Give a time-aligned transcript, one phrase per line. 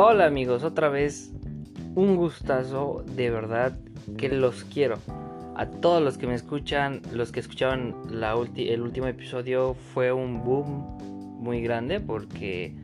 [0.00, 1.32] Hola amigos, otra vez
[1.96, 3.76] un gustazo, de verdad
[4.16, 4.96] que los quiero.
[5.56, 10.44] A todos los que me escuchan, los que escuchaban la el último episodio fue un
[10.44, 10.98] boom
[11.40, 12.76] muy grande porque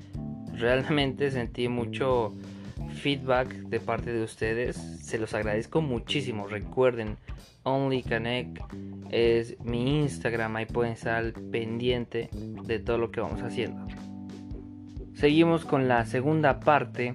[0.54, 2.32] realmente sentí mucho
[3.00, 4.74] feedback de parte de ustedes.
[4.74, 6.48] Se los agradezco muchísimo.
[6.48, 7.16] Recuerden,
[7.62, 8.58] Only Connect
[9.12, 10.56] es mi Instagram.
[10.56, 13.86] Ahí pueden estar pendiente de todo lo que vamos haciendo.
[15.24, 17.14] Seguimos con la segunda parte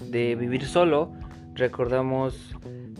[0.00, 1.12] de Vivir Solo.
[1.54, 2.56] Recordamos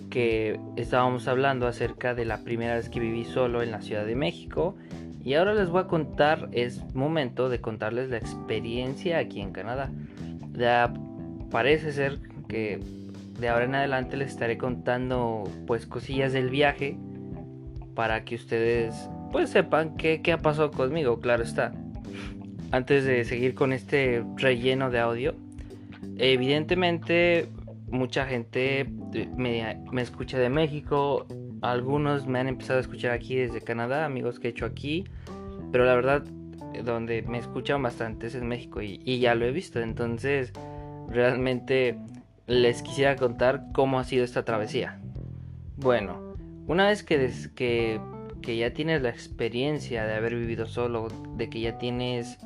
[0.08, 4.14] que estábamos hablando acerca de la primera vez que viví solo en la Ciudad de
[4.14, 4.76] México.
[5.24, 9.90] Y ahora les voy a contar, es momento de contarles la experiencia aquí en Canadá.
[10.52, 10.94] Ya
[11.50, 12.78] parece ser que
[13.40, 16.96] de ahora en adelante les estaré contando pues cosillas del viaje
[17.96, 21.72] para que ustedes pues sepan qué, qué ha pasado conmigo, claro está
[22.72, 25.34] antes de seguir con este relleno de audio,
[26.16, 27.48] evidentemente
[27.90, 28.86] mucha gente
[29.36, 31.26] me, escucha de México,
[31.62, 35.04] algunos me han empezado a escuchar aquí desde Canadá, amigos que he hecho aquí,
[35.72, 36.24] pero la verdad
[36.84, 40.52] donde me escuchan bastante es en México y, ya lo he visto, entonces
[41.08, 41.98] realmente
[42.46, 45.00] les quisiera contar cómo ha sido esta travesía.
[45.76, 48.00] Bueno, una vez que, que,
[48.42, 52.38] que ya tienes la experiencia de haber vivido solo, de que ya tienes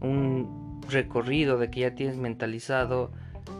[0.00, 3.10] un recorrido de que ya tienes mentalizado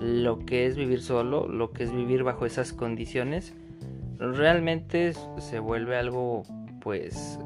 [0.01, 3.55] lo que es vivir solo, lo que es vivir bajo esas condiciones,
[4.19, 6.43] realmente se vuelve algo,
[6.81, 7.39] pues,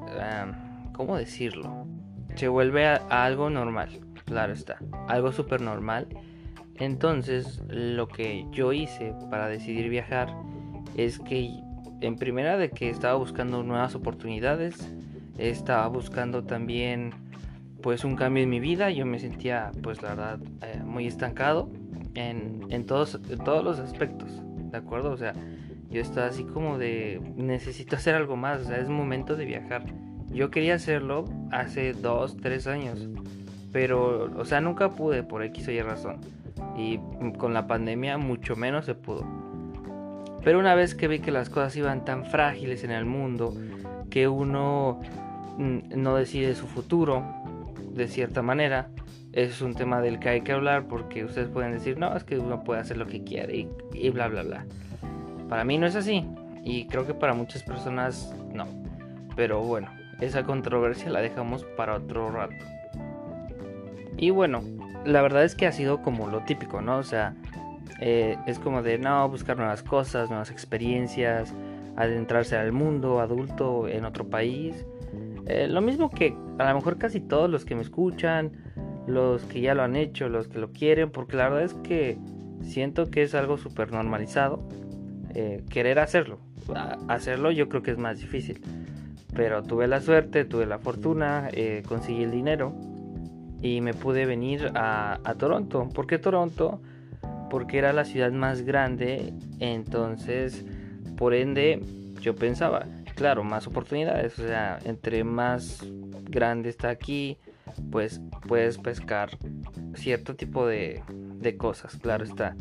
[0.93, 1.87] ¿cómo decirlo?
[2.35, 6.09] Se vuelve a, algo normal, claro está, algo súper normal.
[6.77, 10.35] Entonces, lo que yo hice para decidir viajar
[10.97, 11.51] es que,
[12.01, 14.93] en primera, de que estaba buscando nuevas oportunidades,
[15.39, 17.13] estaba buscando también
[17.85, 18.91] pues un cambio en mi vida.
[18.91, 21.69] Yo me sentía pues la verdad eh, muy estancado
[22.15, 25.11] en, en, todos, todos los aspectos, ¿de acuerdo?
[25.11, 25.35] O sea,
[25.91, 29.85] yo estaba así como de necesito hacer algo más, o sea, es momento de viajar.
[30.31, 33.07] Yo quería hacerlo hace dos, tres años,
[33.71, 36.21] pero, o sea, nunca pude por X o Y razón.
[36.79, 36.99] Y
[37.37, 39.27] con la pandemia mucho menos se pudo.
[40.43, 43.53] Pero una vez que vi que las cosas iban tan frágiles en el mundo,
[44.09, 45.03] que uno
[45.59, 47.44] mm, no decide su futuro,
[47.95, 48.89] de cierta manera.
[49.33, 52.39] Es un tema del que hay que hablar porque ustedes pueden decir, no, es que
[52.39, 54.65] uno puede hacer lo que quiere y, bla, bla, bla.
[55.49, 56.25] Para mí no es así
[56.63, 58.67] y creo que para muchas personas no.
[59.35, 59.89] Pero bueno,
[60.21, 62.55] esa controversia la dejamos para otro rato.
[64.17, 64.63] Y bueno,
[65.05, 66.99] la verdad es que ha sido como lo típico, ¿no?
[66.99, 67.35] O sea,
[68.01, 71.53] eh, es como de no, buscar nuevas cosas, nuevas experiencias,
[71.97, 74.87] adentrarse al mundo adulto en otro país.
[75.47, 78.53] Eh, lo mismo que a lo mejor casi todos los que me escuchan,
[79.07, 82.19] los que ya lo han hecho, los que lo quieren, porque la verdad es que
[82.63, 84.67] siento que es algo súper normalizado
[85.35, 86.39] eh, querer hacerlo.
[87.09, 88.61] hacerlo yo creo que es más difícil.
[89.35, 92.73] Pero tuve la suerte, tuve la fortuna, eh, conseguí el dinero
[93.61, 95.89] y me pude venir a, a Toronto.
[95.93, 96.81] ¿Por qué Toronto?
[97.51, 100.65] Porque era la ciudad más grande, entonces
[101.17, 101.81] por ende
[102.21, 104.39] yo pensaba, claro, más oportunidades.
[104.39, 105.85] O sea, entre más
[106.25, 107.39] grande está aquí,
[107.91, 109.31] pues puedes pescar
[109.95, 112.57] cierto tipo de, de cosas, claro está.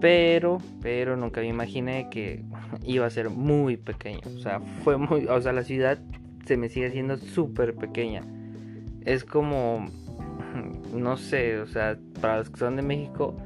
[0.00, 2.44] Pero, pero nunca me imaginé que
[2.84, 4.20] iba a ser muy pequeño.
[4.36, 5.98] O sea, fue muy, o sea, la ciudad
[6.44, 8.22] se me sigue haciendo súper pequeña.
[9.04, 9.86] Es como,
[10.92, 13.36] no sé, o sea, para los que son de México,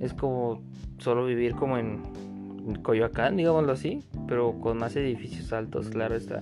[0.00, 0.62] es como
[0.98, 2.02] solo vivir como en
[2.82, 6.40] Coyoacán, digámoslo así, pero con más edificios altos, claro está.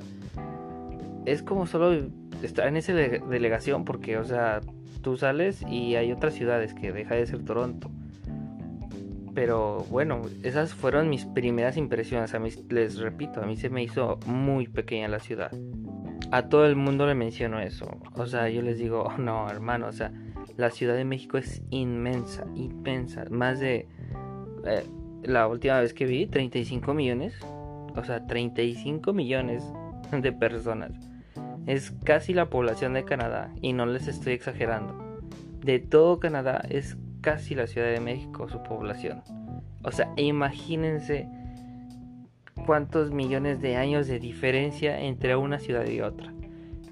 [1.27, 2.09] Es como solo
[2.43, 4.61] estar en esa delegación porque, o sea,
[5.03, 7.91] tú sales y hay otras ciudades que deja de ser Toronto.
[9.35, 12.35] Pero bueno, esas fueron mis primeras impresiones.
[12.35, 15.51] A mí, les repito, a mí se me hizo muy pequeña la ciudad.
[16.31, 17.99] A todo el mundo le menciono eso.
[18.15, 20.13] O sea, yo les digo, oh, no, hermano, o sea,
[20.57, 23.25] la Ciudad de México es inmensa, inmensa.
[23.31, 23.89] Más de...
[24.67, 24.85] Eh,
[25.25, 27.35] la última vez que vi, 35 millones.
[27.97, 29.65] O sea, 35 millones
[30.11, 30.93] de personas.
[31.67, 35.23] Es casi la población de Canadá y no les estoy exagerando.
[35.61, 39.23] De todo Canadá es casi la Ciudad de México su población.
[39.83, 41.29] O sea, imagínense
[42.67, 46.33] cuántos millones de años de diferencia entre una ciudad y otra.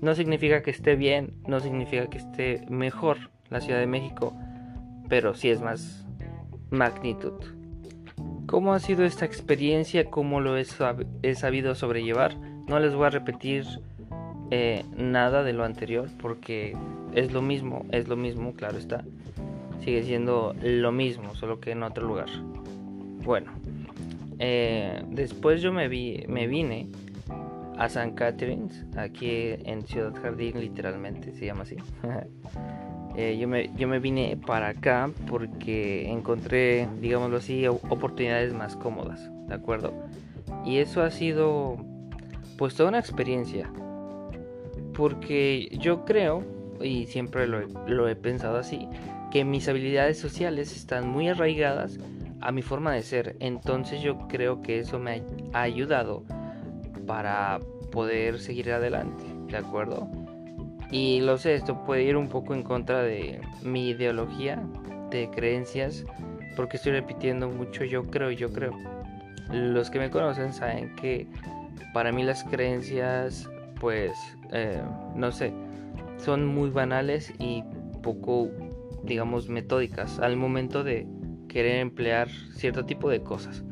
[0.00, 4.34] No significa que esté bien, no significa que esté mejor la Ciudad de México,
[5.08, 6.06] pero sí es más
[6.70, 7.34] magnitud.
[8.52, 10.10] ¿Cómo ha sido esta experiencia?
[10.10, 12.37] ¿Cómo lo he, sabido sobrellevar?
[12.69, 13.64] No les voy a repetir
[14.50, 16.76] eh, nada de lo anterior porque
[17.14, 19.06] es lo mismo, es lo mismo, claro está.
[19.81, 22.28] sigue siendo lo mismo, solo que en otro lugar.
[23.25, 23.52] Bueno,
[24.38, 26.88] eh, después yo me, vi, me vine
[27.78, 31.76] a San Catharines, aquí en Ciudad Jardín, literalmente se llama así.
[33.17, 39.31] Eh, yo, me, yo me vine para acá porque encontré, digámoslo así, oportunidades más cómodas,
[39.49, 39.93] ¿de acuerdo?
[40.64, 41.76] Y eso ha sido,
[42.56, 43.70] pues, toda una experiencia.
[44.94, 46.43] Porque yo creo,
[46.81, 48.88] y siempre lo lo he pensado así,
[49.31, 51.99] que mis habilidades sociales están muy arraigadas
[52.43, 53.37] a mi forma de ser.
[53.41, 55.23] Entonces yo creo que eso me
[55.55, 56.25] ha ayudado
[57.06, 57.61] para
[57.91, 60.11] poder seguir adelante, ¿de acuerdo?
[60.92, 64.62] Y lo sé, esto puede ir un poco en contra de mi ideología,
[65.10, 66.04] de creencias,
[66.54, 68.78] porque estoy repitiendo mucho yo creo, yo creo.
[69.50, 71.26] Los que me conocen saben que
[71.92, 73.50] para mí las creencias,
[73.80, 74.12] pues,
[74.52, 74.80] eh,
[75.16, 75.52] no sé,
[76.18, 77.64] son muy banales y
[78.02, 78.48] poco
[79.02, 81.06] digamos, metódicas al momento de
[81.48, 83.64] querer emplear cierto tipo de cosas.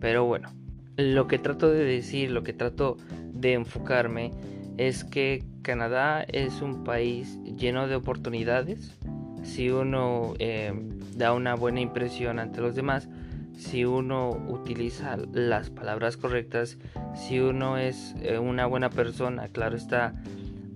[0.00, 0.50] Pero bueno,
[0.96, 2.96] lo que trato de decir, lo que trato
[3.32, 4.32] de enfocarme
[4.76, 8.96] es que Canadá es un país lleno de oportunidades.
[9.42, 10.72] Si uno eh,
[11.16, 13.08] da una buena impresión ante los demás,
[13.56, 16.78] si uno utiliza las palabras correctas,
[17.14, 20.14] si uno es eh, una buena persona, claro está,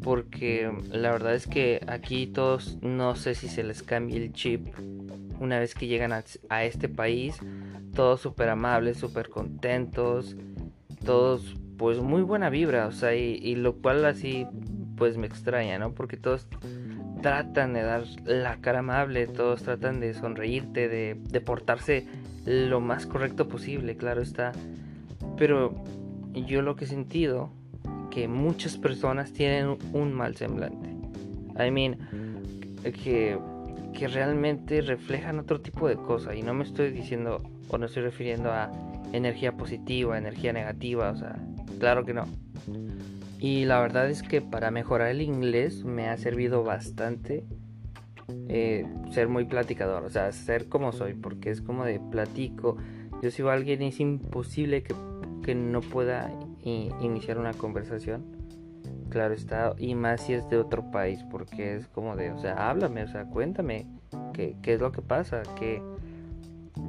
[0.02, 4.66] porque la verdad es que aquí todos no sé si se les cambia el chip
[5.40, 7.38] una vez que llegan a, este país,
[7.94, 10.36] todos súper amables, súper contentos,
[11.04, 14.46] todos pues muy buena vibra, o sea, y, lo cual así
[14.98, 15.92] pues me extraña, ¿no?
[15.92, 16.46] Porque todos
[17.22, 22.06] tratan de dar la cara amable, todos tratan de sonreírte, de, de portarse
[22.44, 24.52] lo más correcto posible, claro está.
[25.36, 25.74] Pero
[26.34, 27.52] yo lo que he sentido
[28.26, 30.88] muchas personas tienen un mal semblante.
[31.62, 31.98] I mean,
[32.82, 33.38] que,
[33.92, 36.34] que realmente reflejan otro tipo de cosas.
[36.36, 38.70] Y no me estoy diciendo o no estoy refiriendo a
[39.12, 41.36] energía positiva, energía negativa, o sea,
[41.78, 42.24] claro que no.
[43.38, 47.44] Y la verdad es que para mejorar el inglés me ha servido bastante
[48.48, 52.76] eh, ser muy platicador, o sea, ser como soy, porque es como de platico.
[53.22, 54.94] Yo soy alguien, es imposible que,
[55.42, 56.30] que no pueda
[56.62, 58.36] iniciar una conversación.
[59.08, 62.68] Claro está, y más si es de otro país, porque es como de, o sea,
[62.68, 63.86] háblame, o sea, cuéntame
[64.34, 65.82] qué, qué es lo que pasa, qué,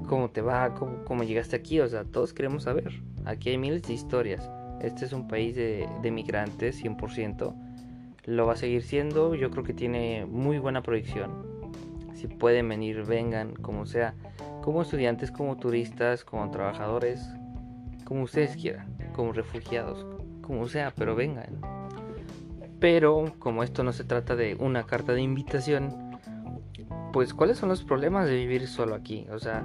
[0.07, 3.01] cómo te va, cómo, cómo, llegaste aquí, o sea, todos queremos saber.
[3.23, 4.49] Aquí hay miles de historias.
[4.81, 7.53] Este es un país de, de migrantes, 100%.
[8.25, 11.47] Lo va a seguir siendo, yo creo que tiene muy buena proyección.
[12.13, 14.13] Si pueden venir, vengan, como sea,
[14.61, 17.25] como estudiantes, como turistas, como trabajadores,
[18.05, 20.05] como ustedes quieran como refugiados,
[20.41, 21.59] como sea, pero vengan.
[22.79, 25.93] Pero como esto no se trata de una carta de invitación,
[27.11, 29.27] pues ¿cuáles son los problemas de vivir solo aquí?
[29.29, 29.61] O sea,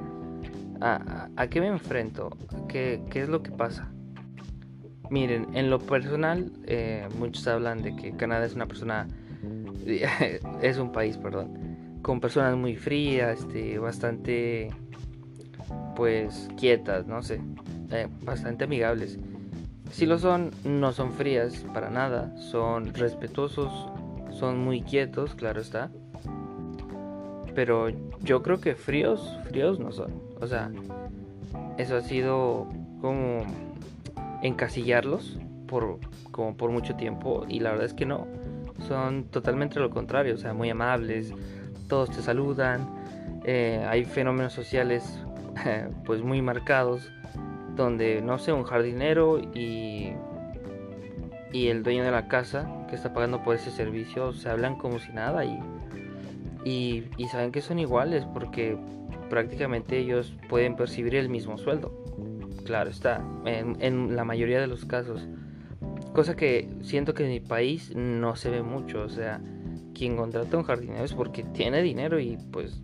[0.80, 2.36] ¿a, qué me enfrento?
[2.66, 3.92] ¿Qué, ¿Qué, es lo que pasa?
[5.10, 9.06] Miren, en lo personal, eh, muchos hablan de que Canadá es una persona,
[10.62, 14.70] es un país, perdón, con personas muy frías, este, bastante,
[15.94, 17.40] pues, quietas, no sé,
[17.90, 19.18] eh, bastante amigables.
[19.90, 23.72] Si lo son, no son frías para nada, son respetuosos,
[24.32, 25.90] son muy quietos, claro está.
[27.54, 27.90] Pero
[28.22, 30.12] yo creo que fríos, fríos no son.
[30.40, 30.72] O sea,
[31.78, 32.66] eso ha sido
[33.00, 33.44] como
[34.44, 35.98] encasillarlos por,
[36.30, 38.28] como por mucho tiempo y la verdad es que no.
[38.86, 41.32] Son totalmente lo contrario, o sea, muy amables,
[41.88, 42.88] todos te saludan,
[43.44, 45.18] eh, hay fenómenos sociales
[46.04, 47.10] pues muy marcados
[47.74, 50.12] donde no sé, un jardinero y,
[51.52, 54.98] y el dueño de la casa que está pagando por ese servicio se hablan como
[54.98, 55.58] si nada y,
[56.64, 58.76] y, saben que son iguales porque
[59.28, 61.92] prácticamente ellos pueden percibir el mismo sueldo.
[62.64, 65.28] Claro está, en, la mayoría de los casos.
[66.14, 69.02] Cosa que siento que en mi país no se ve mucho.
[69.02, 69.40] O sea,
[69.94, 72.80] quien contrata a un jardinero es porque tiene dinero y pues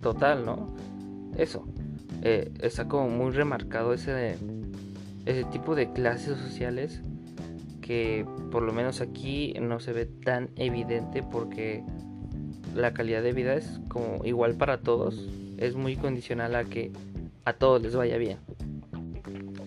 [0.00, 0.74] total, ¿no?
[1.36, 1.66] Eso.
[2.22, 4.38] Eh, está como muy remarcado ese,
[5.26, 7.02] ese tipo de clases sociales
[7.82, 11.84] que por lo menos aquí no se ve tan evidente porque
[12.74, 16.92] la calidad de vida es como igual para todos, es muy condicional a que
[17.44, 18.38] a todos les vaya bien.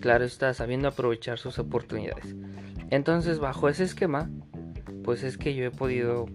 [0.00, 2.34] Claro está, sabiendo aprovechar sus oportunidades.
[2.90, 4.30] Entonces, bajo ese esquema,
[5.04, 6.26] pues es que yo he podido,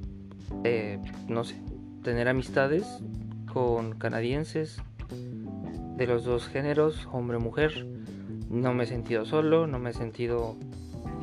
[0.63, 1.62] eh, no sé,
[2.03, 2.86] tener amistades
[3.51, 4.82] con canadienses,
[5.98, 7.86] de los dos géneros, hombre-mujer.
[8.50, 10.58] No me he sentido solo, no me he sentido,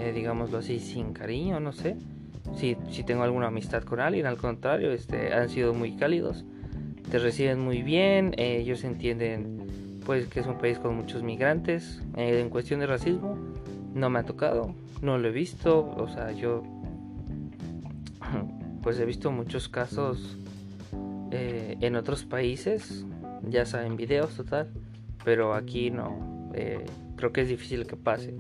[0.01, 1.97] eh, digámoslo así, sin cariño, no sé.
[2.57, 6.45] Si, si tengo alguna amistad con alguien, al contrario, este, han sido muy cálidos.
[7.11, 9.67] te reciben muy bien, ellos entienden
[10.05, 12.03] pues que es un país con muchos migrantes.
[12.17, 13.37] en cuestión de racismo,
[13.95, 16.63] no me ha tocado, no lo he visto, o sea, yo
[18.83, 20.37] pues he visto muchos casos
[21.31, 23.05] eh, en otros países,
[23.49, 24.69] ya saben, videos total,
[25.25, 26.85] pero aquí no, eh,
[27.17, 28.35] creo que es difícil que pase.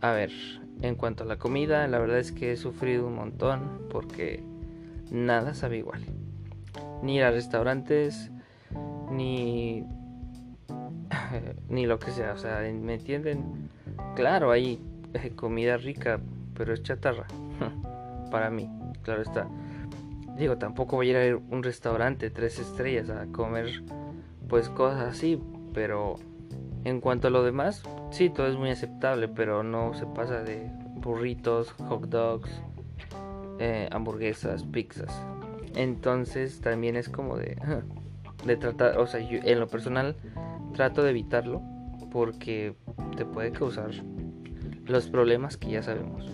[0.00, 0.30] A ver,
[0.82, 4.42] en cuanto a la comida, la verdad es que he sufrido un montón porque
[5.10, 6.02] nada sabe igual.
[7.02, 8.30] Ni ir a restaurantes,
[9.12, 9.84] ni
[11.68, 13.70] ni lo que sea, o sea, ¿me entienden?
[14.14, 14.80] Claro, hay
[15.14, 16.20] eh, comida rica,
[16.54, 17.26] pero es chatarra.
[18.30, 18.68] Para mí,
[19.02, 19.48] claro está.
[20.36, 23.82] Digo, tampoco voy a ir a un restaurante tres estrellas a comer
[24.48, 25.40] pues cosas así,
[25.74, 26.16] pero
[26.84, 30.70] en cuanto a lo demás, sí, todo es muy aceptable, pero no se pasa de
[30.96, 32.50] burritos, hot dogs,
[33.58, 35.14] eh, hamburguesas, pizzas.
[35.74, 37.56] Entonces también es como de,
[38.44, 40.16] de tratar, o sea, en lo personal
[40.74, 41.62] trato de evitarlo
[42.10, 42.74] porque
[43.16, 43.90] te puede causar
[44.86, 46.26] los problemas que ya sabemos.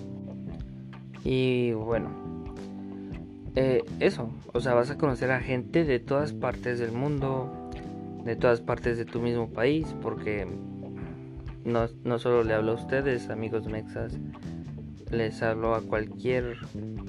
[1.24, 2.10] Y bueno,
[3.54, 7.70] eh, eso, o sea, vas a conocer a gente de todas partes del mundo,
[8.24, 10.46] de todas partes de tu mismo país, porque
[11.64, 14.18] no, no solo le hablo a ustedes, amigos mexas,
[15.10, 16.56] les hablo a cualquier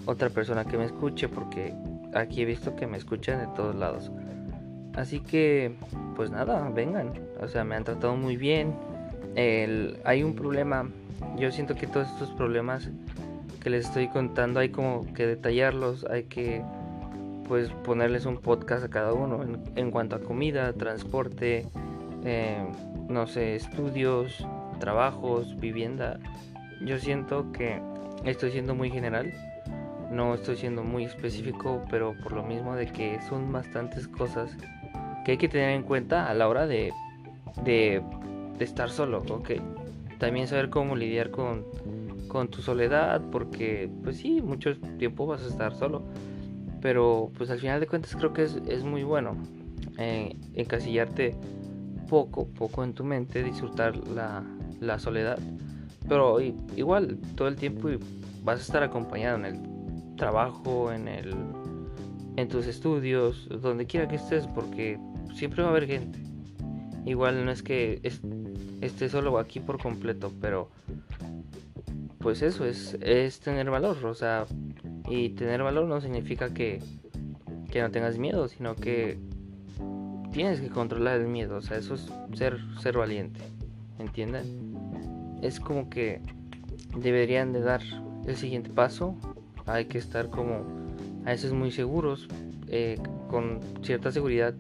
[0.05, 1.73] otra persona que me escuche, porque
[2.13, 4.11] aquí he visto que me escuchan de todos lados.
[4.99, 5.71] Así que,
[6.17, 7.13] pues nada, vengan.
[7.39, 8.75] O sea, me han tratado muy bien.
[10.03, 10.89] hay un problema.
[11.37, 12.89] Yo siento que todos estos problemas
[13.63, 16.05] que les estoy contando hay como que detallarlos.
[16.09, 16.61] Hay que,
[17.47, 19.41] pues, ponerles un podcast a cada uno
[19.77, 21.65] en, cuanto a comida, transporte,
[22.25, 22.61] eh,
[23.07, 24.45] no sé, estudios,
[24.81, 26.19] trabajos, vivienda.
[26.81, 27.81] Yo siento que
[28.25, 29.31] estoy siendo muy general.
[30.11, 34.57] No estoy siendo muy específico, pero por lo mismo de que son bastantes cosas
[35.29, 36.91] que hay que tener en cuenta a la hora de,
[37.63, 38.01] de,
[38.59, 39.51] estar solo, ¿ok?
[40.17, 41.65] También saber cómo lidiar con,
[42.27, 46.01] con tu soledad, porque pues sí, mucho tiempo vas a estar solo,
[46.81, 49.37] pero pues al final de cuentas creo que es, muy bueno
[49.99, 51.35] eh, encasillarte
[52.09, 54.43] poco, poco en tu mente, disfrutar la,
[54.79, 55.37] la soledad,
[56.07, 57.89] pero igual todo el tiempo
[58.43, 61.35] vas a estar acompañado en el trabajo, en el
[62.39, 64.97] en tus estudios, donde quiera que estés, porque
[65.33, 66.19] siempre va a haber gente.
[67.05, 68.01] Igual no es que
[68.81, 70.69] esté solo aquí por completo, pero
[72.19, 74.45] pues eso es, es tener valor, o sea,
[75.09, 76.81] y tener valor no significa que,
[77.71, 79.17] que no tengas miedo, sino que
[80.31, 83.39] tienes que controlar el miedo, o sea, eso es ser, ser valiente,
[83.97, 85.39] ¿entienden?
[85.41, 86.21] Es como que
[86.97, 87.81] deberían de dar
[88.27, 89.15] el siguiente paso,
[89.65, 90.78] hay que estar como
[91.25, 92.27] a veces muy seguros,
[92.67, 92.97] eh,
[93.29, 94.53] con cierta seguridad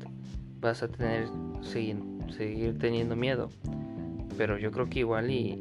[0.59, 1.27] vas a tener
[1.61, 1.97] seguir,
[2.35, 3.49] seguir teniendo miedo.
[4.37, 5.59] Pero yo creo que igual y,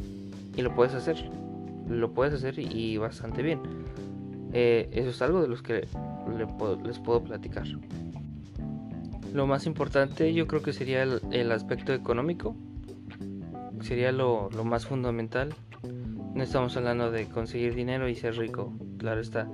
[0.57, 1.17] lo puedes hacer.
[1.88, 3.61] Lo puedes hacer y, bastante bien.
[4.52, 5.87] Eh, eso es algo de los que
[6.85, 7.67] les puedo platicar.
[9.33, 12.57] Lo más importante yo creo que sería el, aspecto económico.
[13.83, 15.55] Sería lo, más fundamental.
[16.35, 19.49] No estamos hablando de conseguir dinero y ser rico, claro está,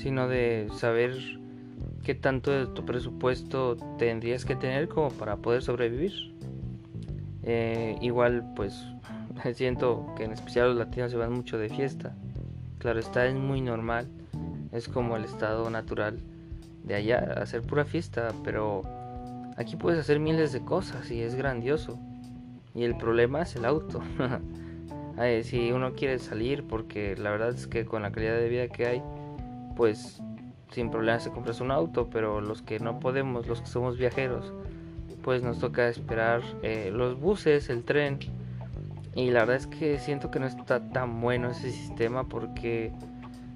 [0.00, 1.16] sino de saber
[2.02, 6.34] qué tanto de tu presupuesto tendrías que tener como para poder sobrevivir.
[7.42, 8.82] Eh, igual pues
[9.54, 12.14] siento que en especial los latinos se van mucho de fiesta.
[12.78, 14.08] Claro está, es muy normal.
[14.72, 16.20] Es como el estado natural
[16.84, 18.82] de allá, hacer pura fiesta, pero
[19.56, 21.98] aquí puedes hacer miles de cosas y es grandioso.
[22.74, 24.00] Y el problema es el auto.
[25.42, 28.86] si uno quiere salir, porque la verdad es que con la calidad de vida que
[28.86, 29.02] hay,
[29.80, 30.20] pues
[30.72, 34.52] sin problemas se compras un auto, pero los que no podemos, los que somos viajeros,
[35.22, 38.18] pues nos toca esperar eh, los buses, el tren.
[39.14, 42.92] Y la verdad es que siento que no está tan bueno ese sistema porque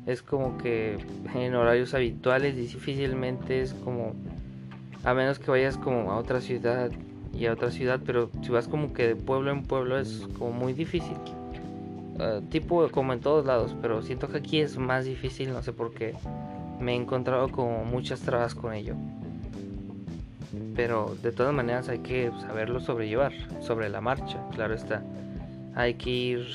[0.07, 0.97] es como que
[1.35, 4.15] en horarios habituales difícilmente es como
[5.05, 6.91] a menos que vayas como a otra ciudad
[7.35, 10.53] y a otra ciudad, pero si vas como que de pueblo en pueblo es como
[10.53, 11.19] muy difícil.
[12.19, 15.73] Ah, tipo como en todos lados, pero siento que aquí es más difícil, no sé
[15.73, 16.15] por qué
[16.81, 18.95] me he encontrado con muchas trabas con ello.
[20.77, 25.03] Pero de todas maneras hay que saberlo sobrellevar, sobre la marcha, claro está.
[25.75, 26.47] Hay que ir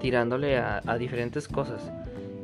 [0.00, 1.90] tirándole a, diferentes cosas.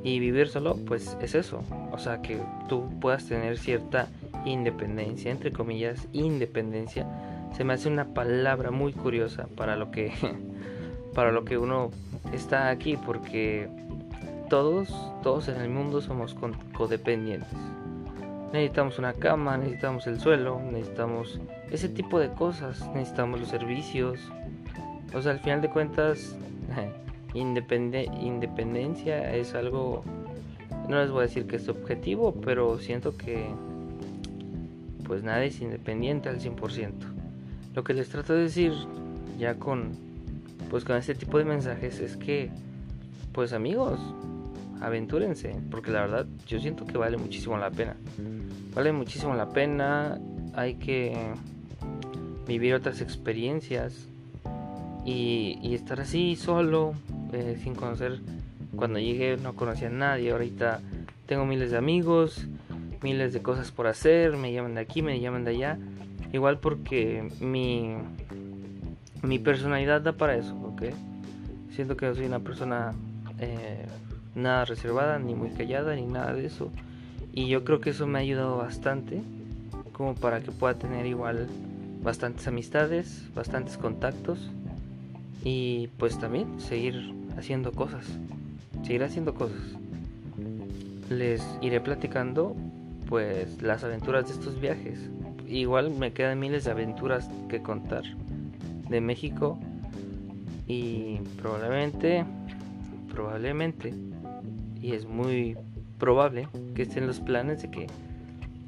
[0.04, 1.62] Y vivir solo, pues es eso.
[1.90, 4.09] O sea, que tú puedas tener cierta
[4.45, 7.06] independencia, entre comillas, independencia.
[7.56, 10.12] Se me hace una palabra muy curiosa para lo que,
[11.17, 11.91] para lo que uno
[12.35, 13.69] está aquí, porque
[14.51, 16.37] todos, todos en el mundo somos
[16.75, 17.49] codependientes.
[18.53, 24.21] necesitamos una cama, necesitamos el suelo, necesitamos ese tipo de cosas, necesitamos los servicios.
[25.15, 26.37] O sea, al final de cuentas,
[27.35, 30.05] independencia es algo,
[30.87, 33.47] no les voy a decir que es objetivo, pero siento que
[35.07, 36.93] pues nadie es independiente al 100%.
[37.75, 38.75] Lo que les trato de decir
[39.39, 40.06] ya con
[40.71, 42.51] pues con este tipo de mensajes es que
[43.33, 44.01] pues amigos,
[44.81, 47.97] aventúrense, porque la verdad yo siento que vale muchísimo la pena.
[48.75, 50.19] Vale muchísimo la pena,
[50.55, 51.15] hay que
[52.47, 54.09] vivir otras experiencias
[55.05, 56.95] y, estar así solo,
[57.33, 58.21] eh, sin conocer.
[58.75, 60.81] Cuando llegué no conocía a nadie, ahorita
[61.27, 62.47] tengo miles de amigos,
[63.03, 65.79] miles de cosas por hacer, me llaman de aquí, me llaman de allá.
[66.33, 67.97] Igual porque mi,
[69.26, 70.83] mi personalidad da para eso, ¿ok?
[71.75, 72.95] Siento que soy una persona
[73.38, 73.85] eh,
[74.35, 76.71] nada reservada, ni muy callada, ni nada de eso.
[77.33, 79.21] Y yo creo que eso me ha ayudado bastante,
[79.92, 81.49] como para que pueda tener igual
[82.02, 84.50] bastantes amistades, bastantes contactos.
[85.45, 88.04] Y pues también seguir haciendo cosas,
[88.85, 89.61] seguir haciendo cosas.
[91.11, 92.56] Les iré platicando
[93.09, 94.99] pues las aventuras de estos viajes.
[95.47, 98.04] Igual me quedan miles de aventuras que contar
[98.88, 99.59] de México
[100.66, 102.25] y probablemente,
[103.12, 103.95] probablemente,
[104.81, 105.57] y es muy
[105.99, 107.87] probable que estén los planes de que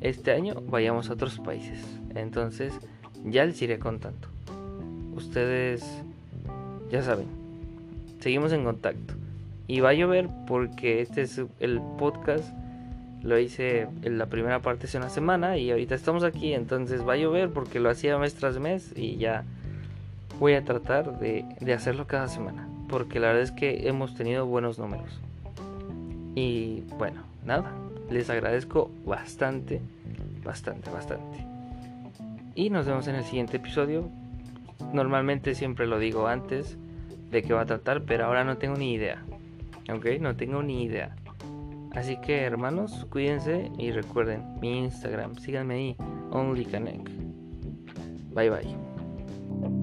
[0.00, 1.84] este año vayamos a otros países.
[2.14, 2.72] Entonces
[3.24, 4.28] ya les iré contando.
[5.14, 5.84] Ustedes
[6.90, 7.26] ya saben,
[8.20, 9.14] seguimos en contacto.
[9.66, 12.48] Y va a llover porque este es el podcast
[13.22, 17.14] lo hice en la primera parte hace una semana y ahorita estamos aquí, entonces va
[17.14, 19.44] a llover porque lo hacía mes tras mes y ya
[20.38, 24.78] voy a tratar de, hacerlo cada semana, porque la verdad es que hemos tenido buenos
[24.78, 25.20] números.
[26.34, 27.72] Y bueno, nada,
[28.10, 29.80] les agradezco bastante,
[30.44, 31.44] bastante, bastante.
[32.54, 34.08] Y nos vemos en el siguiente episodio.
[34.92, 36.76] Normalmente siempre lo digo antes
[37.30, 39.22] de qué va a tratar, pero ahora no tengo ni idea.
[39.92, 41.16] Ok, no tengo ni idea.
[41.92, 45.96] Así que hermanos, cuídense y recuerden mi Instagram, síganme ahí,
[46.30, 47.08] OnlyConnect.
[48.34, 49.77] Bye bye.